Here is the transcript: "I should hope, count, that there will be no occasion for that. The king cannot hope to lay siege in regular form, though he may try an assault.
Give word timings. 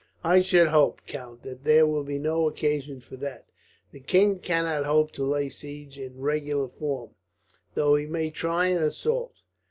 "I 0.23 0.41
should 0.41 0.69
hope, 0.69 1.01
count, 1.05 1.43
that 1.43 1.63
there 1.63 1.85
will 1.85 2.01
be 2.03 2.17
no 2.17 2.47
occasion 2.49 3.01
for 3.01 3.17
that. 3.17 3.45
The 3.91 3.99
king 3.99 4.39
cannot 4.39 4.83
hope 4.83 5.11
to 5.11 5.23
lay 5.23 5.47
siege 5.49 5.99
in 5.99 6.19
regular 6.19 6.67
form, 6.67 7.11
though 7.75 7.93
he 7.93 8.07
may 8.07 8.31
try 8.31 8.69
an 8.69 8.81
assault. 8.81 9.43